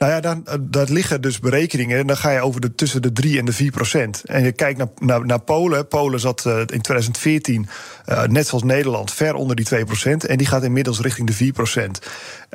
Nou 0.00 0.12
ja, 0.12 0.20
dan, 0.20 0.44
dat 0.60 0.88
liggen 0.88 1.20
dus 1.20 1.38
berekeningen. 1.38 1.98
En 1.98 2.06
dan 2.06 2.16
ga 2.16 2.30
je 2.30 2.40
over 2.40 2.60
de, 2.60 2.74
tussen 2.74 3.02
de 3.02 3.12
3 3.12 3.38
en 3.38 3.44
de 3.44 3.52
4 3.52 3.70
procent. 3.70 4.24
En 4.24 4.44
je 4.44 4.52
kijkt 4.52 4.78
naar, 4.78 4.88
naar, 4.98 5.26
naar 5.26 5.40
Polen. 5.40 5.88
Polen 5.88 6.20
zat 6.20 6.44
uh, 6.46 6.58
in 6.58 6.80
2014, 6.80 7.68
uh, 8.06 8.22
net 8.22 8.46
zoals 8.46 8.64
Nederland, 8.64 9.12
ver 9.12 9.34
onder 9.34 9.56
die 9.56 9.64
2 9.64 9.84
procent. 9.84 10.26
En 10.26 10.38
die 10.38 10.46
gaat 10.46 10.62
inmiddels 10.62 11.00
richting 11.00 11.26
de 11.26 11.32
4 11.32 11.52
procent. 11.52 12.00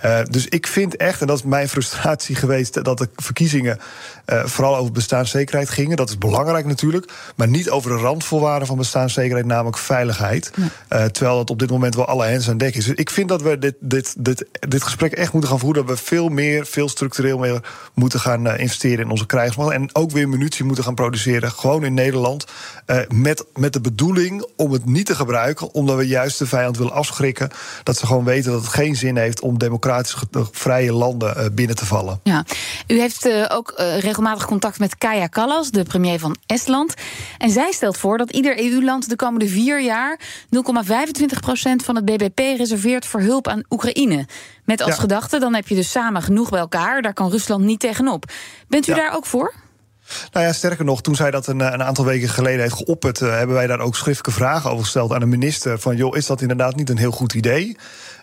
Uh, 0.05 0.19
dus 0.29 0.47
ik 0.47 0.67
vind 0.67 0.95
echt, 0.95 1.21
en 1.21 1.27
dat 1.27 1.37
is 1.37 1.43
mijn 1.43 1.69
frustratie 1.75 2.35
geweest, 2.35 2.83
dat 2.83 2.97
de 2.97 3.09
verkiezingen 3.15 3.79
vooral 4.25 4.77
over 4.77 4.91
bestaanszekerheid 4.91 5.69
gingen. 5.69 5.97
Dat 5.97 6.09
is 6.09 6.17
belangrijk 6.17 6.65
natuurlijk. 6.65 7.11
Maar 7.35 7.47
niet 7.47 7.69
over 7.69 7.91
de 7.91 8.03
randvoorwaarden 8.03 8.67
van 8.67 8.77
bestaanszekerheid, 8.77 9.45
namelijk 9.45 9.77
veiligheid. 9.77 10.51
Ja. 10.89 11.09
terwijl 11.09 11.37
dat 11.37 11.49
op 11.49 11.59
dit 11.59 11.69
moment 11.69 11.95
wel 11.95 12.05
alle 12.05 12.25
hens 12.25 12.49
aan 12.49 12.57
dek 12.57 12.75
is. 12.75 12.85
Dus 12.85 12.95
ik 12.95 13.09
vind 13.09 13.29
dat 13.29 13.41
we 13.41 13.59
dit, 13.59 13.75
dit, 13.79 14.15
dit, 14.17 14.45
dit 14.59 14.83
gesprek 14.83 15.11
echt 15.11 15.31
moeten 15.31 15.49
gaan 15.49 15.59
voeren. 15.59 15.85
Dat 15.85 15.99
we 15.99 16.05
veel 16.05 16.29
meer, 16.29 16.65
veel 16.65 16.89
structureel 16.89 17.34
veel 17.41 17.59
moeten 17.93 18.19
gaan 18.19 18.57
investeren 18.57 19.05
in 19.05 19.11
onze 19.11 19.25
krijgsmacht. 19.25 19.71
En 19.71 19.89
ook 19.95 20.11
weer 20.11 20.29
munitie 20.29 20.65
moeten 20.65 20.83
gaan 20.83 20.95
produceren, 20.95 21.51
gewoon 21.51 21.83
in 21.83 21.93
Nederland. 21.93 22.45
met, 23.09 23.45
met 23.55 23.73
de 23.73 23.81
bedoeling 23.81 24.45
om 24.55 24.71
het 24.71 24.85
niet 24.85 25.05
te 25.05 25.15
gebruiken, 25.15 25.73
omdat 25.73 25.97
we 25.97 26.07
juist 26.07 26.39
de 26.39 26.45
vijand 26.45 26.77
willen 26.77 26.93
afschrikken. 26.93 27.49
Dat 27.83 27.97
ze 27.97 28.05
gewoon 28.05 28.23
weten 28.23 28.51
dat 28.51 28.61
het 28.61 28.73
geen 28.73 28.95
zin 28.95 29.17
heeft 29.17 29.41
om 29.41 29.57
democratisch 29.57 30.15
vrije 30.51 30.93
landen 30.93 31.55
binnen 31.55 31.75
te 31.75 31.85
vallen. 31.85 32.19
Ja, 32.23 32.45
u 32.87 32.99
heeft 32.99 33.49
ook 33.49 33.73
regelmatig 33.99 34.45
contact 34.45 34.79
met 34.79 34.97
Kaya 34.97 35.27
Kallas, 35.27 35.71
de 35.71 35.83
premier 35.83 36.19
van 36.19 36.35
Estland. 36.45 36.93
En 37.37 37.49
zij 37.49 37.71
stelt 37.71 37.97
voor 37.97 38.17
dat 38.17 38.31
ieder 38.31 38.59
EU-land 38.59 39.09
de 39.09 39.15
komende 39.15 39.47
vier 39.47 39.81
jaar 39.81 40.19
0,25 40.19 41.39
procent 41.39 41.83
van 41.83 41.95
het 41.95 42.05
BBP 42.05 42.39
reserveert 42.39 43.05
voor 43.05 43.21
hulp 43.21 43.47
aan 43.47 43.63
Oekraïne. 43.69 44.25
Met 44.65 44.81
als 44.81 44.97
gedachte, 44.97 45.39
dan 45.39 45.53
heb 45.53 45.67
je 45.67 45.75
dus 45.75 45.91
samen 45.91 46.21
genoeg 46.21 46.49
bij 46.49 46.59
elkaar. 46.59 47.01
Daar 47.01 47.13
kan 47.13 47.31
Rusland 47.31 47.63
niet 47.63 47.79
tegenop. 47.79 48.25
Bent 48.67 48.87
u 48.87 48.93
daar 48.93 49.15
ook 49.15 49.25
voor? 49.25 49.53
Nou 50.31 50.45
ja, 50.45 50.53
sterker 50.53 50.85
nog, 50.85 51.01
toen 51.01 51.15
zij 51.15 51.31
dat 51.31 51.47
een, 51.47 51.59
een 51.59 51.83
aantal 51.83 52.05
weken 52.05 52.29
geleden 52.29 52.61
heeft 52.61 52.73
geopperd, 52.73 53.21
uh, 53.21 53.29
hebben 53.29 53.55
wij 53.55 53.67
daar 53.67 53.79
ook 53.79 53.95
schriftelijke 53.95 54.39
vragen 54.39 54.69
over 54.69 54.83
gesteld 54.83 55.13
aan 55.13 55.19
de 55.19 55.25
minister. 55.25 55.79
Van 55.79 55.95
joh, 55.95 56.17
is 56.17 56.25
dat 56.25 56.41
inderdaad 56.41 56.75
niet 56.75 56.89
een 56.89 56.97
heel 56.97 57.11
goed 57.11 57.33
idee? 57.33 57.77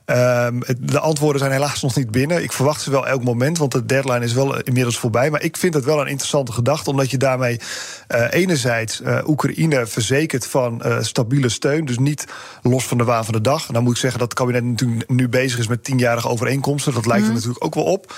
Ehm, 0.05 0.61
de 0.79 0.99
antwoorden 0.99 1.41
zijn 1.41 1.53
helaas 1.53 1.83
nog 1.83 1.97
niet 1.97 2.11
binnen. 2.11 2.43
Ik 2.43 2.53
verwacht 2.53 2.83
ze 2.83 2.91
wel 2.91 3.07
elk 3.07 3.25
moment, 3.25 3.59
want 3.59 3.73
de 3.73 3.87
deadline 3.87 4.25
is 4.25 4.33
wel 4.33 4.61
inmiddels 4.61 4.99
voorbij. 4.99 5.31
Maar 5.31 5.43
ik 5.43 5.57
vind 5.57 5.75
het 5.75 5.85
wel 5.85 6.01
een 6.01 6.07
interessante 6.07 6.53
gedachte, 6.53 6.91
omdat 6.91 7.11
je 7.11 7.17
daarmee 7.17 7.61
uh, 8.09 8.27
enerzijds 8.31 9.01
uh, 9.01 9.19
Oekraïne 9.27 9.87
verzekert 9.87 10.47
van 10.47 10.83
uh, 10.87 10.97
stabiele 11.01 11.49
steun. 11.49 11.85
Dus 11.85 11.99
niet 11.99 12.25
los 12.63 12.87
van 12.87 12.99
de 12.99 13.05
waan 13.05 13.25
van 13.25 13.35
de 13.35 13.41
dag. 13.41 13.67
En 13.69 13.75
dan 13.75 13.83
moet 13.83 13.93
ik 13.93 14.01
zeggen 14.01 14.19
dat 14.19 14.29
het 14.29 14.39
kabinet 14.39 14.65
natuurlijk 14.65 15.11
nu 15.11 15.29
bezig 15.29 15.59
is 15.59 15.67
met 15.67 15.85
tienjarige 15.85 16.29
overeenkomsten. 16.29 16.95
Dat 16.95 17.07
lijkt 17.07 17.23
er 17.23 17.27
mhm. 17.27 17.37
natuurlijk 17.37 17.65
ook 17.65 17.75
wel 17.75 17.85
op. 17.85 18.15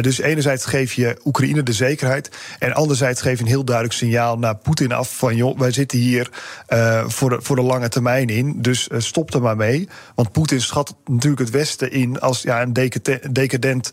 dus 0.00 0.18
enerzijds 0.18 0.64
geef 0.64 0.92
je 0.92 1.20
Oekraïne 1.24 1.62
de 1.62 1.72
zekerheid. 1.72 2.30
En 2.58 2.72
anderzijds 2.72 3.20
geef 3.20 3.38
je 3.38 3.44
een 3.44 3.50
heel 3.50 3.64
duidelijk 3.64 3.96
signaal 3.96 4.38
naar 4.38 4.56
Poetin 4.56 4.92
af 4.92 5.16
van 5.16 5.36
joh, 5.36 5.58
wij 5.58 5.70
zitten 5.70 5.98
hier 5.98 6.30
voor, 7.06 7.30
de, 7.30 7.38
voor 7.40 7.56
de 7.56 7.62
lange 7.62 7.88
termijn 7.88 8.28
in. 8.28 8.62
Dus 8.62 8.88
stop 8.96 9.34
er 9.34 9.42
maar 9.42 9.56
mee. 9.56 9.88
Want 10.14 10.32
Poetin 10.32 10.60
schat 10.60 10.94
natuurlijk 11.24 11.52
het 11.52 11.60
Westen 11.60 11.92
in 11.92 12.20
als 12.20 12.42
ja, 12.42 12.62
een 12.62 12.72
decadent 13.32 13.90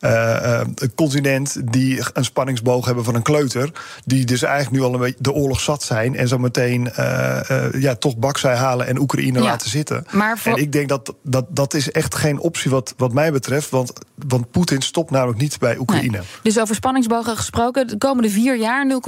uh, 0.00 0.60
continent 0.94 1.72
die 1.72 2.00
een 2.12 2.24
spanningsboog 2.24 2.86
hebben 2.86 3.04
van 3.04 3.14
een 3.14 3.22
kleuter. 3.22 3.70
Die 4.04 4.24
dus 4.24 4.42
eigenlijk 4.42 4.76
nu 4.76 4.82
al 4.82 4.94
een 4.94 5.00
beetje 5.00 5.22
de 5.22 5.32
oorlog 5.32 5.60
zat 5.60 5.82
zijn. 5.82 6.16
En 6.16 6.28
zo 6.28 6.38
meteen 6.38 6.90
uh, 6.98 7.40
ja, 7.72 7.94
toch 7.94 8.16
bakzij 8.16 8.54
halen 8.54 8.86
en 8.86 8.98
Oekraïne 8.98 9.40
laten 9.40 9.70
zitten. 9.70 10.04
Maar 10.10 10.40
En 10.44 10.56
ik 10.56 10.72
denk 10.72 10.88
dat, 10.88 11.14
dat 11.22 11.46
dat 11.48 11.74
is 11.74 11.90
echt 11.90 12.14
geen 12.14 12.38
optie 12.38 12.70
wat, 12.70 12.94
wat 12.96 13.12
mij 13.12 13.32
betreft. 13.32 13.70
Want, 13.70 13.92
want 14.14 14.50
Poetin 14.50 14.82
stopt 14.82 15.10
namelijk 15.10 15.38
niet 15.38 15.58
bij 15.58 15.78
Oekraïne. 15.78 16.20
Dus 16.42 16.58
over 16.58 16.74
spanningsbogen 16.74 17.36
gesproken, 17.36 17.86
de 17.86 17.98
komende 17.98 18.30
vier 18.30 18.56
jaar 18.56 19.00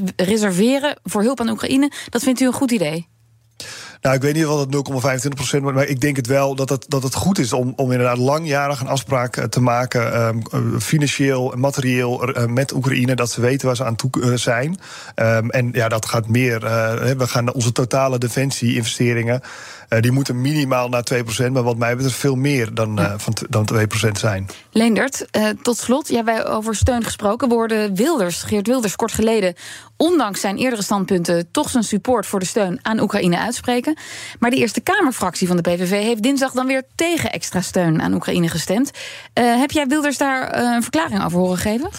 0,25% 0.00 0.02
reserveren 0.16 0.98
voor 1.02 1.22
hulp 1.22 1.40
aan 1.40 1.50
Oekraïne. 1.50 1.92
Dat 2.08 2.22
vindt 2.22 2.40
u 2.40 2.46
een 2.46 2.52
goed 2.52 2.70
idee? 2.70 3.09
Nou, 4.00 4.14
ik 4.14 4.22
weet 4.22 4.34
niet 4.34 4.44
wat 4.44 4.58
het 4.58 5.24
0,25 5.26 5.34
procent 5.34 5.62
wordt, 5.62 5.76
maar 5.76 5.86
ik 5.86 6.00
denk 6.00 6.16
het 6.16 6.26
wel 6.26 6.54
dat 6.54 6.68
het, 6.68 6.84
dat 6.88 7.02
het 7.02 7.14
goed 7.14 7.38
is 7.38 7.52
om, 7.52 7.72
om 7.76 7.90
inderdaad 7.90 8.18
langjarig 8.18 8.80
een 8.80 8.88
afspraak 8.88 9.36
eh, 9.36 9.44
te 9.44 9.60
maken, 9.60 10.20
um, 10.20 10.80
financieel 10.80 11.52
en 11.52 11.60
materieel, 11.60 12.38
uh, 12.38 12.44
met 12.44 12.72
Oekraïne, 12.72 13.14
dat 13.14 13.30
ze 13.30 13.40
weten 13.40 13.66
waar 13.66 13.76
ze 13.76 13.84
aan 13.84 13.96
toe 13.96 14.10
zijn. 14.34 14.78
Um, 15.14 15.50
en 15.50 15.68
ja, 15.72 15.88
dat 15.88 16.06
gaat 16.06 16.28
meer. 16.28 16.60
we 16.60 17.26
gaan 17.26 17.52
onze 17.52 17.72
totale 17.72 18.18
defensie-investeringen. 18.18 19.40
Uh, 19.90 20.00
die 20.00 20.10
moeten 20.10 20.40
minimaal 20.40 20.88
naar 20.88 21.04
2%, 21.14 21.52
maar 21.52 21.62
wat 21.62 21.76
mij 21.76 21.96
betreft 21.96 22.16
veel 22.16 22.34
meer 22.34 22.74
dan, 22.74 23.00
uh, 23.00 23.14
van 23.16 23.36
dan 23.48 23.64
2% 23.64 24.18
zijn. 24.18 24.46
Leendert, 24.70 25.26
uh, 25.36 25.48
tot 25.62 25.76
slot, 25.78 26.08
ja, 26.08 26.24
wij 26.24 26.46
over 26.46 26.74
steun 26.74 27.04
gesproken 27.04 27.48
worden 27.48 27.94
Wilders, 27.94 28.42
Geert 28.42 28.66
Wilders, 28.66 28.96
kort 28.96 29.12
geleden, 29.12 29.54
ondanks 29.96 30.40
zijn 30.40 30.56
eerdere 30.56 30.82
standpunten, 30.82 31.50
toch 31.50 31.70
zijn 31.70 31.84
support 31.84 32.26
voor 32.26 32.38
de 32.38 32.46
steun 32.46 32.78
aan 32.82 33.00
Oekraïne 33.00 33.38
uitspreken. 33.38 33.96
Maar 34.38 34.50
de 34.50 34.56
Eerste 34.56 34.80
Kamerfractie 34.80 35.46
van 35.46 35.56
de 35.56 35.62
PVV 35.62 35.90
heeft 35.90 36.22
dinsdag 36.22 36.52
dan 36.52 36.66
weer 36.66 36.82
tegen 36.94 37.32
extra 37.32 37.60
steun 37.60 38.02
aan 38.02 38.14
Oekraïne 38.14 38.48
gestemd. 38.48 38.90
heb 39.32 39.70
jij 39.70 39.86
Wilders 39.86 40.18
daar 40.18 40.58
een 40.58 40.82
verklaring 40.82 41.24
over 41.24 41.38
horen 41.38 41.58
geven? 41.58 41.90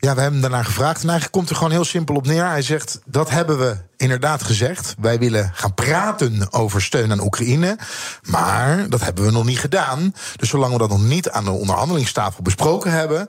Ja, 0.00 0.14
we 0.14 0.20
hebben 0.20 0.40
hem 0.40 0.50
daarna 0.50 0.62
gevraagd. 0.62 1.02
En 1.02 1.08
eigenlijk 1.08 1.32
komt 1.32 1.50
er 1.50 1.56
gewoon 1.56 1.70
heel 1.70 1.84
simpel 1.84 2.14
op 2.14 2.26
neer. 2.26 2.46
Hij 2.46 2.62
zegt: 2.62 3.00
Dat 3.04 3.30
hebben 3.30 3.58
we 3.58 3.76
inderdaad 3.96 4.42
gezegd. 4.42 4.94
Wij 5.00 5.18
willen 5.18 5.50
gaan 5.54 5.74
praten 5.74 6.52
over 6.52 6.82
steun 6.82 7.12
aan 7.12 7.20
Oekraïne. 7.20 7.78
Maar 8.22 8.88
dat 8.88 9.00
hebben 9.00 9.24
we 9.24 9.30
nog 9.30 9.44
niet 9.44 9.58
gedaan. 9.58 10.14
Dus 10.36 10.48
zolang 10.48 10.72
we 10.72 10.78
dat 10.78 10.88
nog 10.88 11.02
niet 11.02 11.30
aan 11.30 11.44
de 11.44 11.50
onderhandelingstafel 11.50 12.42
besproken 12.42 12.90
hebben. 12.90 13.28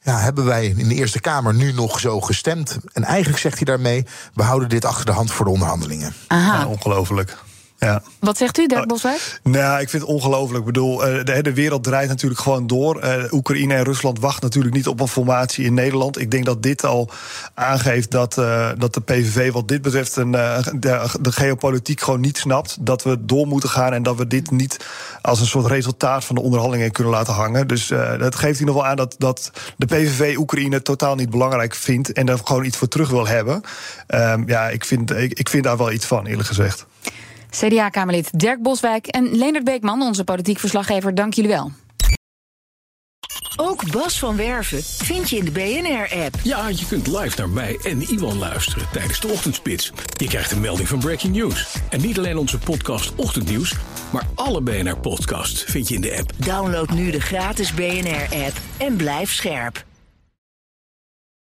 Ja, 0.00 0.18
hebben 0.18 0.44
wij 0.44 0.66
in 0.66 0.88
de 0.88 0.94
Eerste 0.94 1.20
Kamer 1.20 1.54
nu 1.54 1.72
nog 1.72 2.00
zo 2.00 2.20
gestemd? 2.20 2.78
En 2.92 3.04
eigenlijk 3.04 3.38
zegt 3.38 3.56
hij 3.56 3.64
daarmee: 3.64 4.06
we 4.34 4.42
houden 4.42 4.68
dit 4.68 4.84
achter 4.84 5.06
de 5.06 5.12
hand 5.12 5.32
voor 5.32 5.44
de 5.44 5.50
onderhandelingen. 5.50 6.14
Aha. 6.26 6.58
Ja, 6.58 6.66
ongelooflijk. 6.66 7.36
Ja. 7.86 8.02
Wat 8.18 8.36
zegt 8.36 8.58
u, 8.58 8.66
Dirk 8.66 8.80
oh, 8.80 8.86
Boswijk? 8.86 9.40
Nou, 9.42 9.80
ik 9.80 9.90
vind 9.90 10.02
het 10.02 10.10
ongelooflijk. 10.10 10.58
Ik 10.58 10.64
bedoel, 10.64 11.06
eh, 11.06 11.24
de, 11.24 11.42
de, 11.42 11.52
wereld 11.52 11.84
draait 11.84 12.08
natuurlijk 12.08 12.40
gewoon 12.40 12.66
door. 12.66 13.04
Uh, 13.04 13.32
Oekraïne 13.32 13.74
en 13.74 13.84
Rusland 13.84 14.20
wachten 14.20 14.44
natuurlijk 14.44 14.74
niet 14.74 14.86
op 14.86 15.00
een 15.00 15.08
formatie 15.08 15.64
in 15.64 15.74
Nederland. 15.74 16.20
Ik 16.20 16.30
denk 16.30 16.44
dat 16.44 16.62
dit 16.62 16.84
al 16.84 17.10
aangeeft 17.54 18.10
dat, 18.10 18.38
uh, 18.38 18.68
dat 18.78 18.94
de 18.94 19.00
PVV 19.00 19.52
wat 19.52 19.68
dit 19.68 19.82
betreft 19.82 20.16
een, 20.16 20.30
de, 20.30 20.62
de, 21.20 21.32
geopolitiek 21.32 22.00
gewoon 22.00 22.20
niet 22.20 22.38
snapt. 22.38 22.76
Dat 22.80 23.02
we 23.02 23.24
door 23.24 23.46
moeten 23.46 23.68
gaan 23.68 23.92
en 23.92 24.02
dat 24.02 24.16
we 24.16 24.26
dit 24.26 24.50
niet 24.50 24.86
als 25.22 25.40
een 25.40 25.46
soort 25.46 25.66
resultaat 25.66 26.24
van 26.24 26.34
de 26.34 26.42
onderhandelingen 26.42 26.92
kunnen 26.92 27.12
laten 27.12 27.34
hangen. 27.34 27.66
Dus 27.66 27.86
dat 28.18 28.34
geeft 28.34 28.60
in 28.60 28.66
ieder 28.66 28.74
geval 28.74 28.86
aan 28.86 28.96
dat, 28.96 29.14
dat 29.18 29.50
de 29.76 29.86
PVV 29.86 30.36
Oekraïne 30.36 30.82
totaal 30.82 31.14
niet 31.14 31.30
belangrijk 31.30 31.74
vindt 31.74 32.12
en 32.12 32.26
daar 32.26 32.38
gewoon 32.44 32.64
iets 32.64 32.76
voor 32.76 32.88
terug 32.88 33.10
wil 33.10 33.26
hebben. 33.26 33.62
Um, 34.08 34.48
ja, 34.48 34.68
ik 34.68 34.84
vind, 34.84 35.10
ik, 35.10 35.38
ik 35.38 35.48
vind 35.48 35.64
daar 35.64 35.76
wel 35.76 35.92
iets 35.92 36.06
van, 36.06 36.26
eerlijk 36.26 36.48
gezegd. 36.48 36.86
CDA-Kamerlid 37.50 38.38
Dirk 38.38 38.62
Boswijk 38.62 39.06
en 39.06 39.36
Leonard 39.36 39.64
Beekman, 39.64 40.02
onze 40.02 40.24
politiek 40.24 40.58
verslaggever, 40.58 41.14
dank 41.14 41.34
jullie 41.34 41.50
wel. 41.50 41.70
Ook 43.56 43.90
Bas 43.90 44.18
van 44.18 44.36
Werven 44.36 44.82
vind 44.82 45.30
je 45.30 45.36
in 45.36 45.44
de 45.44 45.50
BNR-app. 45.50 46.34
Ja, 46.42 46.68
je 46.68 46.86
kunt 46.86 47.06
live 47.06 47.38
naar 47.38 47.48
mij 47.48 47.78
en 47.82 48.02
Iwan 48.02 48.38
luisteren 48.38 48.86
tijdens 48.92 49.20
de 49.20 49.28
ochtendspits. 49.28 49.92
Je 50.16 50.26
krijgt 50.26 50.52
een 50.52 50.60
melding 50.60 50.88
van 50.88 50.98
Breaking 50.98 51.36
News. 51.36 51.76
En 51.88 52.00
niet 52.00 52.18
alleen 52.18 52.36
onze 52.36 52.58
podcast 52.58 53.14
Ochtendnieuws, 53.14 53.74
maar 54.12 54.26
alle 54.34 54.60
BNR-podcasts 54.60 55.62
vind 55.62 55.88
je 55.88 55.94
in 55.94 56.00
de 56.00 56.16
app. 56.18 56.32
Download 56.36 56.90
nu 56.90 57.10
de 57.10 57.20
gratis 57.20 57.74
BNR-app 57.74 58.60
en 58.78 58.96
blijf 58.96 59.32
scherp. 59.32 59.85